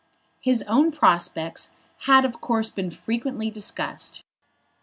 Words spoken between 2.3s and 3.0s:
course been